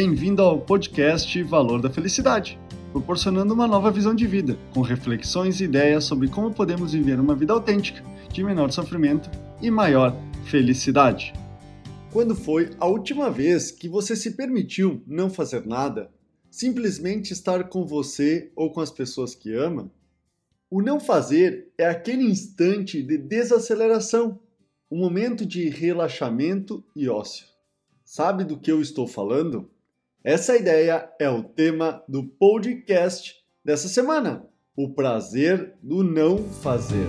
[0.00, 2.56] Bem-vindo ao podcast Valor da Felicidade,
[2.92, 7.34] proporcionando uma nova visão de vida, com reflexões e ideias sobre como podemos viver uma
[7.34, 8.00] vida autêntica,
[8.32, 9.28] de menor sofrimento
[9.60, 10.14] e maior
[10.44, 11.32] felicidade.
[12.12, 16.12] Quando foi a última vez que você se permitiu não fazer nada,
[16.48, 19.90] simplesmente estar com você ou com as pessoas que ama?
[20.70, 24.38] O não fazer é aquele instante de desaceleração,
[24.88, 27.48] um momento de relaxamento e ócio.
[28.04, 29.68] Sabe do que eu estou falando?
[30.24, 34.44] Essa ideia é o tema do podcast dessa semana:
[34.76, 37.06] o prazer do não fazer.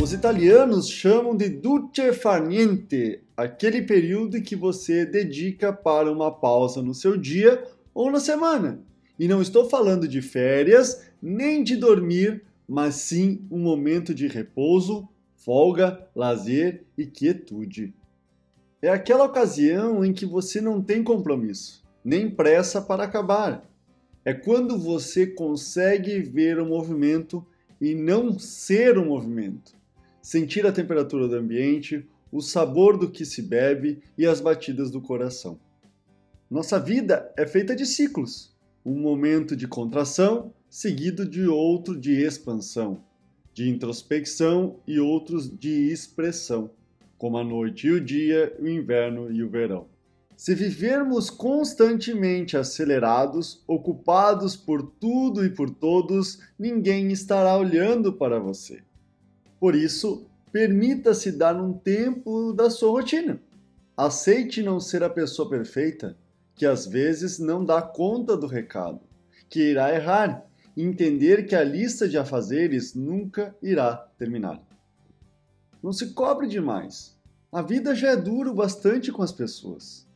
[0.00, 6.82] Os italianos chamam de duce far niente aquele período que você dedica para uma pausa
[6.82, 8.78] no seu dia ou na semana.
[9.18, 15.08] E não estou falando de férias nem de dormir, mas sim um momento de repouso,
[15.34, 17.94] folga, lazer e quietude.
[18.84, 23.64] É aquela ocasião em que você não tem compromisso, nem pressa para acabar.
[24.24, 27.46] É quando você consegue ver o movimento
[27.80, 29.72] e não ser o movimento.
[30.20, 35.00] Sentir a temperatura do ambiente, o sabor do que se bebe e as batidas do
[35.00, 35.60] coração.
[36.50, 38.52] Nossa vida é feita de ciclos.
[38.84, 43.04] Um momento de contração, seguido de outro de expansão,
[43.54, 46.72] de introspecção e outros de expressão
[47.22, 49.86] como a noite e o dia, o inverno e o verão.
[50.36, 58.82] Se vivermos constantemente acelerados, ocupados por tudo e por todos, ninguém estará olhando para você.
[59.60, 63.40] Por isso, permita-se dar um tempo da sua rotina.
[63.96, 66.16] Aceite não ser a pessoa perfeita,
[66.56, 69.00] que às vezes não dá conta do recado,
[69.48, 70.44] que irá errar,
[70.76, 74.60] e entender que a lista de afazeres nunca irá terminar.
[75.82, 77.16] Não se cobre demais.
[77.50, 80.06] A vida já é duro bastante com as pessoas.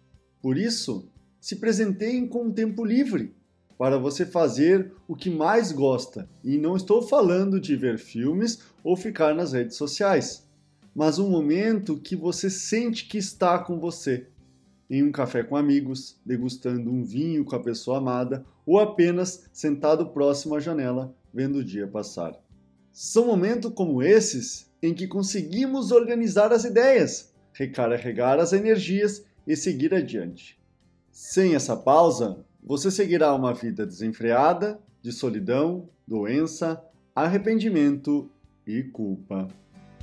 [0.40, 1.08] Por isso,
[1.40, 3.34] se presenteiem com um tempo livre
[3.76, 6.28] para você fazer o que mais gosta.
[6.42, 10.46] E não estou falando de ver filmes ou ficar nas redes sociais,
[10.94, 14.28] mas um momento que você sente que está com você.
[14.88, 20.06] Em um café com amigos, degustando um vinho com a pessoa amada ou apenas sentado
[20.06, 22.40] próximo à janela vendo o dia passar.
[22.92, 29.94] São momentos como esses em que conseguimos organizar as ideias, recarregar as energias e seguir
[29.94, 30.58] adiante.
[31.10, 36.82] Sem essa pausa, você seguirá uma vida desenfreada, de solidão, doença,
[37.14, 38.30] arrependimento
[38.66, 39.48] e culpa.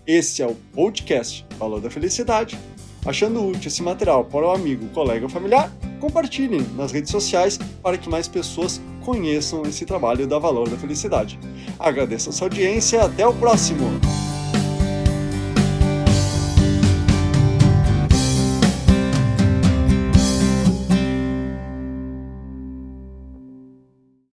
[0.07, 2.57] Este é o podcast Valor da Felicidade.
[3.05, 7.97] Achando útil esse material para o amigo, colega ou familiar, compartilhem nas redes sociais para
[7.97, 11.37] que mais pessoas conheçam esse trabalho da Valor da Felicidade.
[11.77, 14.22] Agradeço a sua audiência e até o próximo!